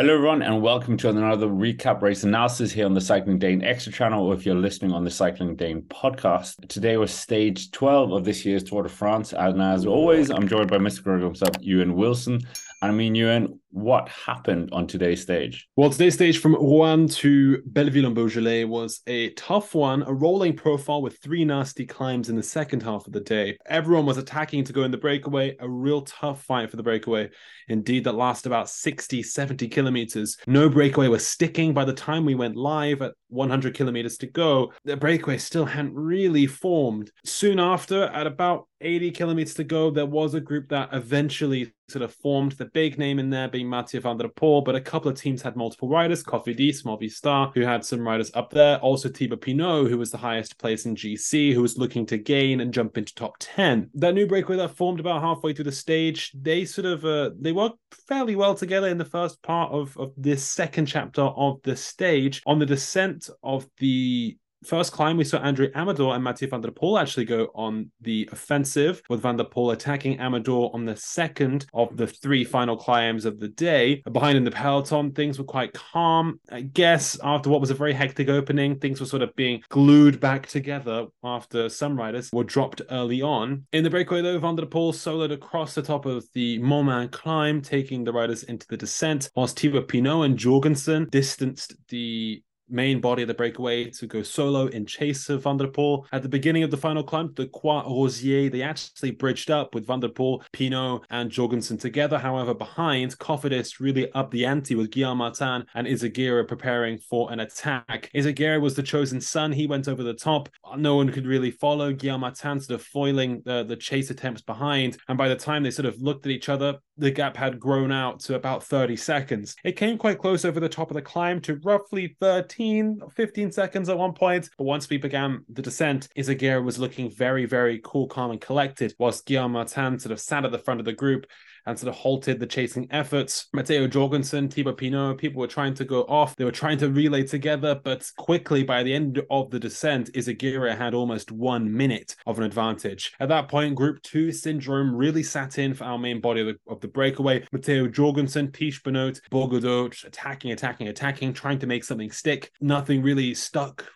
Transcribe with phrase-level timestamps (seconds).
[0.00, 3.92] Hello, everyone, and welcome to another recap race analysis here on the Cycling Dane Extra
[3.92, 6.66] channel, or if you're listening on the Cycling Dane podcast.
[6.68, 10.70] Today was stage 12 of this year's Tour de France, and as always, I'm joined
[10.70, 11.02] by Mr.
[11.02, 12.40] Greg himself, Ewan Wilson.
[12.82, 15.68] I mean, Ewan, what happened on today's stage?
[15.76, 20.56] Well, today's stage from Roanne to Belleville en Beaujolais was a tough one, a rolling
[20.56, 23.58] profile with three nasty climbs in the second half of the day.
[23.66, 27.28] Everyone was attacking to go in the breakaway, a real tough fight for the breakaway.
[27.68, 30.38] Indeed, that lasted about 60, 70 kilometers.
[30.46, 34.72] No breakaway was sticking by the time we went live at 100 kilometers to go.
[34.84, 37.10] The breakaway still hadn't really formed.
[37.24, 42.02] Soon after, at about 80 kilometers to go, there was a group that eventually sort
[42.02, 42.52] of formed.
[42.52, 45.42] The big name in there being Mathieu van der Poel, but a couple of teams
[45.42, 48.78] had multiple riders, Coffee, Cofidis, Movistar, who had some riders up there.
[48.78, 52.60] Also Thibaut Pinot, who was the highest place in GC, who was looking to gain
[52.60, 53.90] and jump into top 10.
[53.94, 57.52] That new breakaway that formed about halfway through the stage, they sort of, uh, they
[57.52, 61.76] worked fairly well together in the first part of, of this second chapter of the
[61.76, 62.42] stage.
[62.46, 66.70] On the descent of the first climb, we saw Andre Amador and Mathieu van der
[66.70, 71.66] Poel actually go on the offensive, with van der Poel attacking Amador on the second
[71.74, 74.02] of the three final climbs of the day.
[74.12, 76.40] Behind in the peloton, things were quite calm.
[76.50, 80.20] I guess after what was a very hectic opening, things were sort of being glued
[80.20, 83.66] back together after some riders were dropped early on.
[83.72, 87.60] In the breakaway, though, van der Poel soloed across the top of the Montmain climb,
[87.62, 93.22] taking the riders into the descent, whilst Thibaut Pinot and Jorgenson distanced the main body
[93.22, 96.04] of the breakaway to go solo in chase of Van der Poel.
[96.12, 99.86] At the beginning of the final climb, the Croix Rosier, they actually bridged up with
[99.86, 102.18] Van der Poel, Pinot, and Jorgenson together.
[102.18, 107.40] However, behind, Cofidis really upped the ante with Guillaume Martin and Izagirre preparing for an
[107.40, 108.10] attack.
[108.14, 109.52] Izagirre was the chosen son.
[109.52, 110.48] He went over the top.
[110.76, 111.92] No one could really follow.
[111.92, 114.96] Guillaume Martin sort of foiling the, the chase attempts behind.
[115.08, 117.90] And by the time they sort of looked at each other, the gap had grown
[117.90, 119.56] out to about 30 seconds.
[119.64, 123.88] It came quite close over the top of the climb to roughly 13 15 seconds
[123.88, 128.06] at one point, but once we began the descent, Izagirre was looking very, very cool,
[128.06, 131.26] calm, and collected, whilst Guillaume Martin sort of sat at the front of the group
[131.66, 133.48] and sort of halted the chasing efforts.
[133.52, 136.36] Matteo Jorgenson, Thibaut Pinot, people were trying to go off.
[136.36, 140.76] They were trying to relay together, but quickly by the end of the descent, Izagirre
[140.76, 143.12] had almost one minute of an advantage.
[143.20, 146.56] At that point, Group 2 syndrome really sat in for our main body of the,
[146.68, 147.44] of the breakaway.
[147.52, 152.50] Matteo Jorgenson, Benoot, Burgaudeau attacking, attacking, attacking, trying to make something stick.
[152.60, 153.86] Nothing really stuck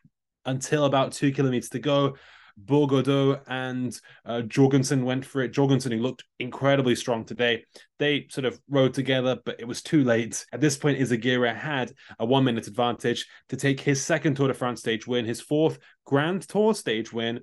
[0.47, 2.17] until about two kilometers to go.
[2.63, 5.53] Burgaudeau and uh, Jorgenson went for it.
[5.53, 7.65] Jorgenson, who looked incredibly strong today,
[7.99, 10.45] they sort of rode together, but it was too late.
[10.53, 14.55] At this point, Izagirre had a one minute advantage to take his second Tour de
[14.55, 17.41] France stage win, his fourth Grand Tour stage win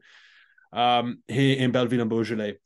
[0.73, 2.57] um, here in Belleville and Beaujolais.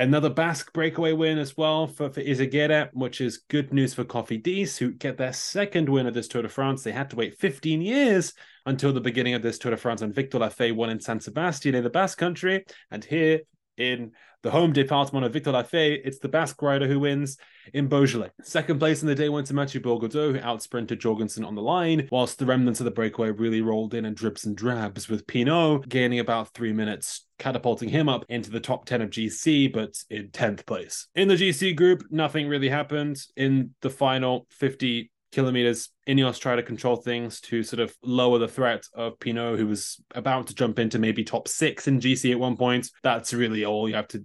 [0.00, 4.38] Another Basque breakaway win as well for, for Izagirre, which is good news for Coffee
[4.38, 6.82] Cofidis, who get their second win of this Tour de France.
[6.82, 8.32] They had to wait 15 years
[8.64, 11.74] until the beginning of this Tour de France, and Victor Lafay won in San Sebastian
[11.74, 12.64] in the Basque country.
[12.90, 13.40] And here
[13.76, 14.12] in
[14.42, 17.36] the home department of Victor Lafay, it's the Basque rider who wins
[17.74, 18.30] in Beaujolais.
[18.42, 22.08] Second place in the day went to Mathieu Burgaudeau, who outsprinted Jorgenson on the line,
[22.10, 25.88] whilst the remnants of the breakaway really rolled in and drips and drabs, with Pinot
[25.88, 30.28] gaining about three minutes, catapulting him up into the top 10 of GC, but in
[30.28, 31.06] 10th place.
[31.14, 33.18] In the GC group, nothing really happened.
[33.36, 35.90] In the final 50 kilometers.
[36.08, 40.00] Ineos try to control things to sort of lower the threat of Pinot, who was
[40.14, 42.90] about to jump into maybe top six in GC at one point.
[43.02, 44.24] That's really all you have to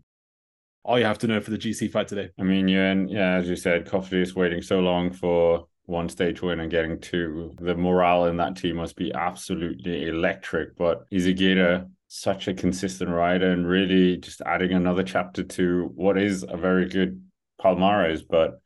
[0.83, 2.29] all you have to know for the GC fight today.
[2.39, 6.09] I mean, yeah, and yeah, as you said, Coffee is waiting so long for one
[6.09, 7.55] stage win and getting two.
[7.59, 10.75] The morale in that team must be absolutely electric.
[10.75, 16.45] But Izagirre, such a consistent rider and really just adding another chapter to what is
[16.47, 17.22] a very good
[17.59, 18.61] Palmares, but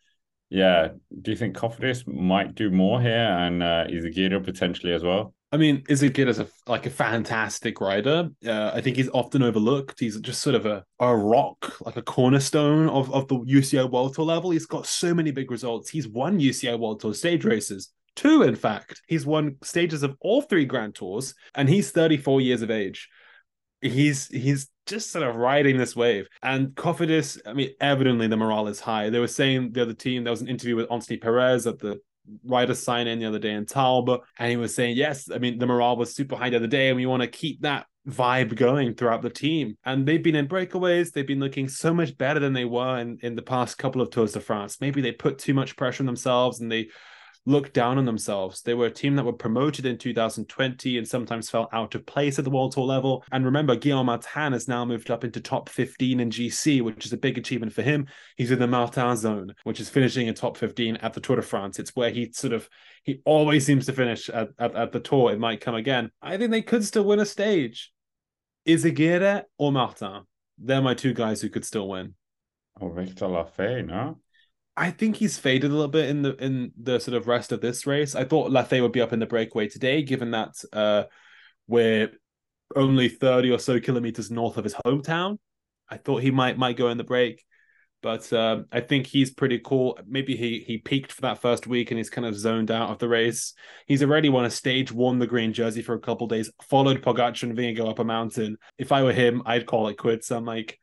[0.50, 0.90] yeah,
[1.22, 5.34] do you think Cofidis might do more here and uh, Izagirre potentially as well?
[5.52, 5.84] I mean,
[6.30, 8.30] is a like a fantastic rider.
[8.46, 10.00] Uh, I think he's often overlooked.
[10.00, 14.14] He's just sort of a, a rock, like a cornerstone of, of the UCI World
[14.14, 14.52] Tour level.
[14.52, 15.90] He's got so many big results.
[15.90, 17.90] He's won UCI World Tour stage races.
[18.16, 19.02] Two, in fact.
[19.08, 23.10] He's won stages of all three Grand Tours, and he's 34 years of age
[23.82, 26.28] he's he's just sort of riding this wave.
[26.42, 29.10] And Cofidis, I mean, evidently the morale is high.
[29.10, 32.00] They were saying the other team, there was an interview with Anthony Perez at the
[32.44, 35.58] rider sign in the other day in Tarbes, and he was saying, yes, I mean,
[35.60, 38.56] the morale was super high the other day, and we want to keep that vibe
[38.56, 39.78] going throughout the team.
[39.86, 43.20] And they've been in breakaways, they've been looking so much better than they were in,
[43.22, 44.80] in the past couple of Tours de France.
[44.82, 46.90] Maybe they put too much pressure on themselves and they
[47.50, 48.62] look down on themselves.
[48.62, 52.38] They were a team that were promoted in 2020 and sometimes felt out of place
[52.38, 53.24] at the World Tour level.
[53.32, 57.14] And remember, Guillaume Martin has now moved up into top 15 in GC, which is
[57.14, 58.08] a big achievement for him.
[58.38, 61.42] He's in the Martin zone, which is finishing in top 15 at the Tour de
[61.42, 61.80] France.
[61.80, 62.70] It's where he sort of
[63.04, 65.32] he always seems to finish at, at, at the tour.
[65.32, 66.12] It might come again.
[66.22, 67.92] I think they could still win a stage.
[68.68, 70.24] Izagirre or Martin?
[70.60, 72.14] They're my two guys who could still win.
[72.80, 74.20] Oh, Victor Lafay, no?
[74.80, 77.60] I think he's faded a little bit in the in the sort of rest of
[77.60, 78.16] this race.
[78.16, 81.04] I thought Lafay would be up in the breakaway today, given that uh,
[81.68, 82.12] we're
[82.78, 85.38] only 30 or so kilometers north of his hometown.
[85.90, 87.44] I thought he might might go in the break,
[88.02, 90.00] but um, I think he's pretty cool.
[90.08, 93.00] Maybe he he peaked for that first week and he's kind of zoned out of
[93.00, 93.54] the race.
[93.86, 97.44] He's already won a stage, won the green jersey for a couple days, followed Pogacar
[97.44, 98.56] and Vingegaard up a mountain.
[98.78, 100.32] If I were him, I'd call it quits.
[100.32, 100.80] I'm like,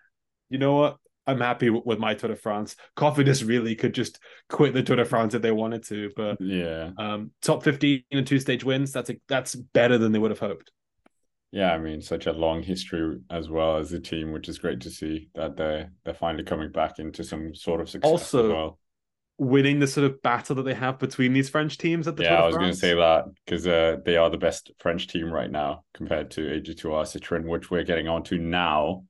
[0.50, 0.98] you know what?
[1.26, 2.76] I'm happy with my Tour de France.
[2.96, 6.90] Cofidis really could just quit the Tour de France if they wanted to, but yeah,
[6.98, 8.92] um, top 15 and two stage wins.
[8.92, 10.70] That's a, that's better than they would have hoped.
[11.52, 14.80] Yeah, I mean, such a long history as well as the team, which is great
[14.82, 18.52] to see that they're they're finally coming back into some sort of success also, as
[18.52, 18.78] well.
[19.38, 22.42] Winning the sort of battle that they have between these French teams at the yeah,
[22.42, 25.50] I was going to say that because uh, they are the best French team right
[25.50, 29.04] now compared to AG2R Citroën, which we're getting on to now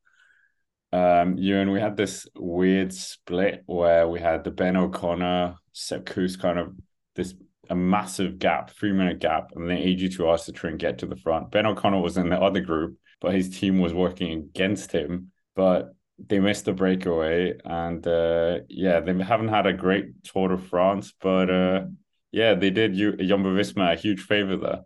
[0.93, 6.37] um, Ewan, we had this weird split where we had the Ben O'Connor, Sepp Kuss
[6.37, 6.75] kind of
[7.15, 7.35] this
[7.69, 11.07] a massive gap, three minute gap, and then AG2 asked to try and get to
[11.07, 11.51] the front.
[11.51, 15.33] Ben O'Connor was in the other group, but his team was working against him.
[15.55, 20.59] But they missed the breakaway, and uh, yeah, they haven't had a great Tour de
[20.59, 21.85] France, but uh,
[22.33, 24.81] yeah, they did you Jumbo Visma a huge favor there.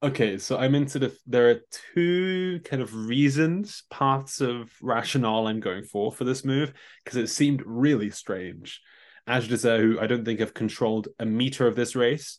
[0.00, 1.16] Okay, so I'm into the.
[1.26, 1.60] There are
[1.92, 6.72] two kind of reasons, parts of rationale I'm going for for this move
[7.04, 8.80] because it seemed really strange.
[9.28, 12.38] AG2R, who I don't think have controlled a meter of this race,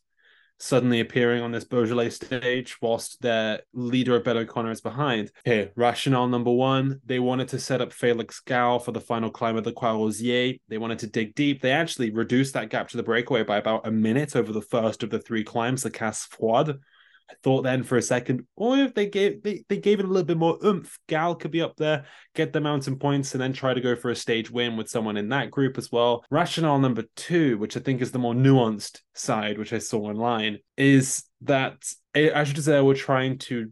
[0.57, 5.29] suddenly appearing on this Beaujolais stage whilst their leader Ben O'Connor is behind.
[5.45, 9.57] Okay, rationale number one: they wanted to set up Felix Gall for the final climb
[9.57, 10.09] of the Croix.
[10.69, 11.61] They wanted to dig deep.
[11.61, 15.03] They actually reduced that gap to the breakaway by about a minute over the first
[15.03, 16.79] of the three climbs, the Casse Froide
[17.29, 20.05] I thought then for a second, or oh, if they gave they, they gave it
[20.05, 23.41] a little bit more oomph, Gall could be up there, get the mountain points, and
[23.41, 26.23] then try to go for a stage win with someone in that group as well.
[26.31, 30.59] Rationale number two, which I think is the more nuanced side, which I saw online,
[30.75, 31.75] is that
[32.15, 33.69] eh, AG2R were trying to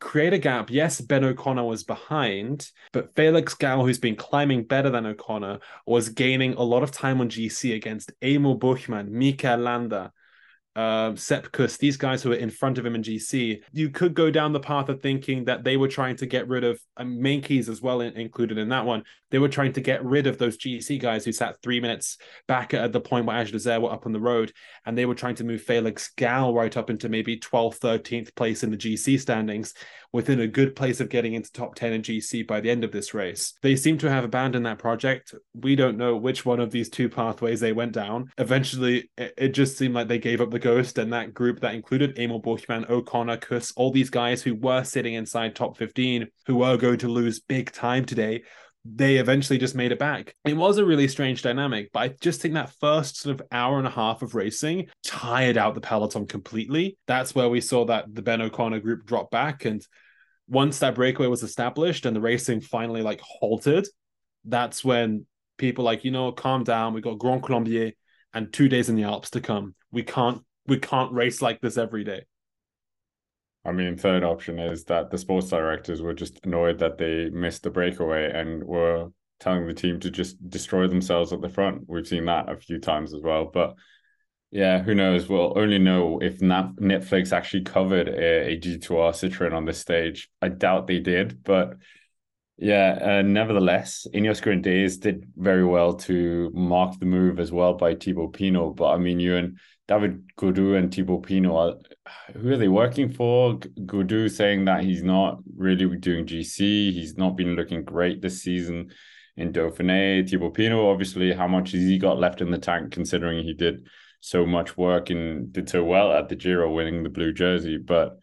[0.00, 0.70] create a gap.
[0.70, 6.08] Yes, Ben O'Connor was behind, but Felix Gall, who's been climbing better than O'Connor, was
[6.08, 10.12] gaining a lot of time on GC against Emil Buchmann, Mika Landa,
[10.78, 14.14] uh, Sepp Kuss, these guys who are in front of him in GC, you could
[14.14, 17.18] go down the path of thinking that they were trying to get rid of um,
[17.18, 19.02] Meintjes as well in, included in that one.
[19.32, 22.16] They were trying to get rid of those GC guys who sat three minutes
[22.46, 24.52] back at the point where AG2R were up on the road,
[24.86, 28.62] and they were trying to move Felix Gall right up into maybe 12th, 13th place
[28.62, 29.74] in the GC standings
[30.12, 32.92] within a good place of getting into top 10 in GC by the end of
[32.92, 33.54] this race.
[33.62, 35.34] They seem to have abandoned that project.
[35.54, 38.30] We don't know which one of these two pathways they went down.
[38.38, 42.18] Eventually, it, just seemed like they gave up the ghost, and that group that included
[42.18, 46.76] Emil Buchmann, O'Connor, Kuss, all these guys who were sitting inside top 15, who were
[46.76, 48.42] going to lose big time today
[48.84, 50.34] they eventually just made it back.
[50.44, 53.78] It was a really strange dynamic, but I just think that first sort of hour
[53.78, 56.96] and a half of racing tired out the peloton completely.
[57.06, 59.64] That's where we saw that the Ben O'Connor group drop back.
[59.64, 59.84] And
[60.48, 63.86] once that breakaway was established and the racing finally like halted,
[64.44, 65.26] that's when
[65.58, 66.94] people like, you know, calm down.
[66.94, 67.92] We got Grand Colombier
[68.32, 69.74] and two days in the Alps to come.
[69.90, 72.22] We can't we can't race like this every day.
[73.64, 77.64] I mean, third option is that the sports directors were just annoyed that they missed
[77.64, 79.08] the breakaway and were
[79.40, 81.82] telling the team to just destroy themselves at the front.
[81.86, 83.50] We've seen that a few times as well.
[83.52, 83.74] But
[84.50, 85.28] yeah, who knows?
[85.28, 90.30] We'll only know if Netflix actually covered a, a G2R Citroen on this stage.
[90.40, 91.74] I doubt they did, but
[92.56, 97.94] yeah, uh, nevertheless, Ineos Grenadiers did very well to mark the move as well by
[97.94, 98.76] Thibaut Pinot.
[98.76, 101.78] But I mean, you and David Gaudu and Thibaut are,
[102.34, 103.54] who are they working for?
[103.58, 106.92] Gaudu saying that he's not really doing GC.
[106.92, 108.90] He's not been looking great this season
[109.38, 110.28] in Dauphiné.
[110.28, 110.58] Thibaut
[110.90, 113.86] obviously, how much has he got left in the tank considering he did
[114.20, 117.78] so much work and did so well at the Giro, winning the blue jersey?
[117.78, 118.18] But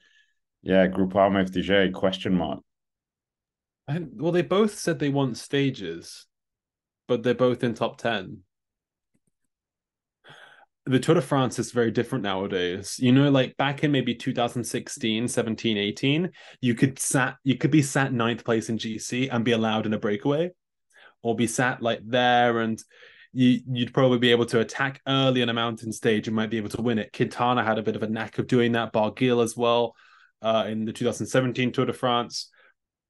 [0.62, 2.60] yeah, Groupama FDJ, question mark.
[3.88, 6.28] And, well, they both said they want stages,
[7.08, 8.45] but they're both in top 10.
[10.88, 13.00] The Tour de France is very different nowadays.
[13.00, 17.82] You know, like back in maybe 2016, 17, 18, you could sat you could be
[17.82, 20.52] sat ninth place in GC and be allowed in a breakaway,
[21.24, 22.80] or be sat like there and
[23.34, 26.58] you, would probably be able to attack early on a mountain stage and might be
[26.58, 27.12] able to win it.
[27.12, 29.96] Quintana had a bit of a knack of doing that, Barguil as well
[30.44, 32.52] uh, in the 2017 Tour de France.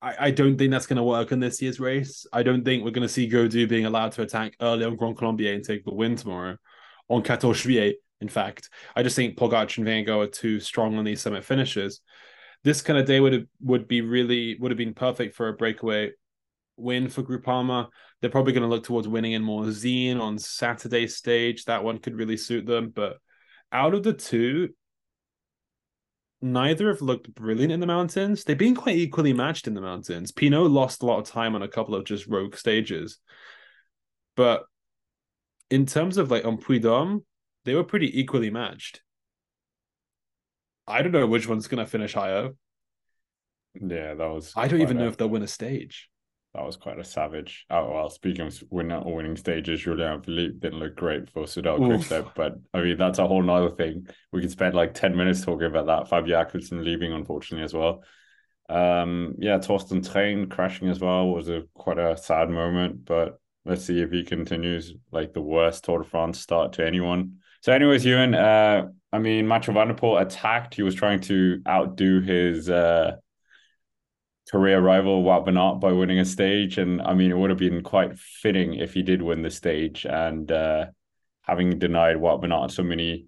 [0.01, 2.25] I, I don't think that's going to work in this year's race.
[2.32, 5.17] I don't think we're going to see Gaudu being allowed to attack early on Grand
[5.17, 6.58] Colombier and take the win tomorrow
[7.09, 7.95] on 14 Juillet.
[8.21, 12.01] In fact, I just think Pogacar and Vingegaard are too strong on these summit finishes.
[12.63, 15.53] This kind of day would have would be really would have been perfect for a
[15.53, 16.12] breakaway
[16.77, 17.88] win for Groupama.
[18.21, 21.65] They're probably going to look towards winning in Morzine on Saturday stage.
[21.65, 22.91] That one could really suit them.
[22.93, 23.17] But
[23.71, 24.69] out of the two,
[26.41, 28.43] neither have looked brilliant in the mountains.
[28.43, 30.31] They've been quite equally matched in the mountains.
[30.31, 33.19] Pinot lost a lot of time on a couple of just rogue stages.
[34.35, 34.63] But
[35.69, 39.01] in terms of like on Puy they were pretty equally matched.
[40.88, 42.51] I don't know which one's gonna finish higher.
[43.74, 44.53] Yeah, that was.
[44.55, 46.10] I don't even know if they'll win a stage
[46.55, 47.65] that was quite a savage.
[47.69, 51.77] Oh well, speaking of winning or winning stages, Julian Alaphilippe didn't look great for Soudal
[51.77, 54.07] Quickstep, but I mean that's a whole nother thing.
[54.31, 56.10] We could spend like ten minutes talking about that.
[56.10, 58.03] Fabio Jakobsen leaving, unfortunately, as well.
[58.69, 63.84] Um, yeah, Torsten Train crashing as well was a quite a sad moment, but let's
[63.84, 67.38] see if he continues like the worst Tour de France start to anyone.
[67.62, 70.75] So, anyways, Ewan, uh, I mean, Mathieu van der attacked.
[70.75, 73.15] He was trying to outdo his uh
[74.51, 77.60] career rival Wout van Aert by winning a stage, and I mean it would have
[77.60, 80.05] been quite fitting if he did win the stage.
[80.05, 80.88] And uh,
[81.41, 83.27] having denied Wout van Aert so many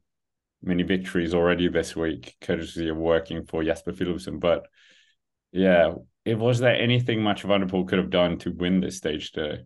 [0.61, 4.39] many victories already this week, courtesy of working for Jasper Philipsen.
[4.39, 4.67] But
[5.51, 5.93] yeah,
[6.25, 9.31] it was there anything much Van der Poel could have done to win this stage
[9.31, 9.63] today?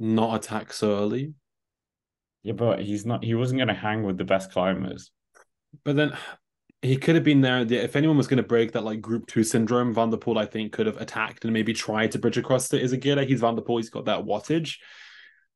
[0.00, 1.34] Not attack so early.
[2.42, 3.22] Yeah, but he's not.
[3.22, 5.12] He wasn't going to hang with the best climbers.
[5.84, 6.16] But then
[6.80, 7.60] he could have been there.
[7.60, 10.46] If anyone was going to break that like group two syndrome, Van der Poel, I
[10.46, 13.26] think, could have attacked and maybe tried to bridge across to Izagirre.
[13.26, 14.78] He's Van der Poel, he's got that wattage.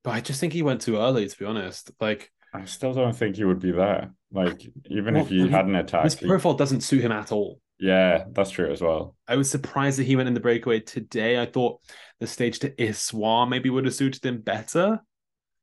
[0.02, 1.90] But I just think he went too early, to be honest.
[1.98, 4.12] Like, I still don't think he would be there.
[4.30, 4.60] Like,
[4.90, 6.58] even well, if he hadn't attacked, his profile he...
[6.58, 7.60] doesn't suit him at all.
[7.84, 9.14] Yeah, that's true as well.
[9.28, 11.38] I was surprised that he went in the breakaway today.
[11.38, 11.82] I thought
[12.18, 15.02] the stage to Issoire maybe would have suited him better.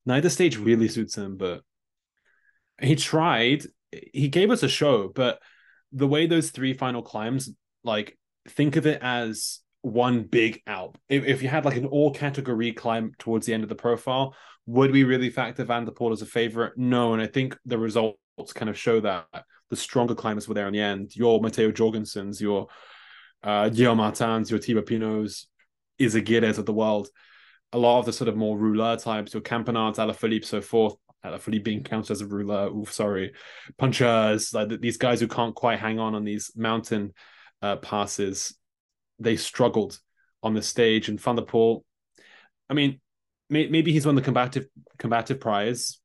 [0.05, 1.63] Neither stage really suits him, but
[2.79, 3.65] he tried.
[4.13, 5.39] He gave us a show, but
[5.91, 7.49] the way those three final climbs,
[7.83, 10.99] like think of it as one big Alp.
[11.09, 14.35] If, if you had like an all category climb towards the end of the profile,
[14.67, 16.73] would we really factor Van der Poel as a favorite?
[16.77, 19.25] No, and I think the results kind of show that
[19.71, 21.15] the stronger climbers were there in the end.
[21.15, 22.67] Your Matteo Jorgensons, your
[23.41, 25.45] uh, Guillaume Martins, your Thibaut Pinots,
[25.99, 27.07] Izagirres of the world.
[27.71, 31.63] A lot of the sort of more rouleur types, your Campenaerts, Alaphilippe, so forth, Alaphilippe
[31.63, 32.67] being counted as a ruler.
[32.67, 33.31] Oof, sorry,
[33.77, 37.13] punchers like these guys who can't quite hang on on these mountain
[37.61, 38.53] uh, passes.
[39.19, 39.97] They struggled
[40.43, 41.83] on the stage, and Van der Poel.
[42.69, 42.99] I mean,
[43.49, 44.65] may, maybe he's won the combative
[44.97, 45.99] combative prize.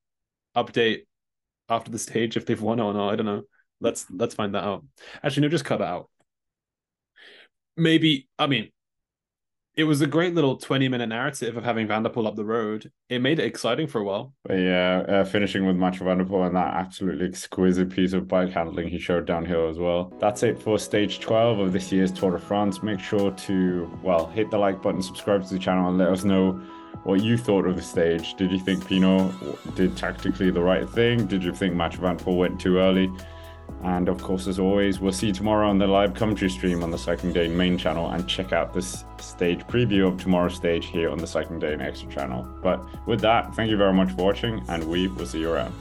[0.56, 1.06] Update
[1.68, 3.12] after the stage if they've won or not.
[3.12, 3.42] I don't know.
[3.80, 4.85] Let's let's find that out.
[5.23, 6.11] Actually, no, just cut that out.
[7.76, 8.71] Maybe I mean
[9.76, 12.45] it was a great little 20 minute narrative of having Van der Poel up the
[12.45, 12.90] road.
[13.11, 14.33] It made it exciting for a while.
[14.49, 18.88] Yeah, uh, finishing with Mathieu Van der and that absolutely exquisite piece of bike handling
[18.88, 20.14] he showed downhill as well.
[20.18, 22.83] That's it for stage 12 of this year's Tour de France.
[22.83, 26.25] Make sure to, well, hit the like button, subscribe to the channel, and let us
[26.25, 26.52] know
[27.04, 28.35] what you thought of the stage.
[28.35, 29.30] Did you think Pinot
[29.75, 31.26] did tactically the right thing?
[31.26, 33.12] Did you think Mathieu Van der Poel went too early?
[33.82, 36.90] And of course, as always, we'll see you tomorrow on the live commentary stream on
[36.90, 41.11] the Cycling Dane main channel and check out this stage preview of tomorrow's stage here
[41.11, 42.42] on the Cycling Dane extra channel.
[42.62, 45.75] But with that, thank you very much for watching and we will see you around.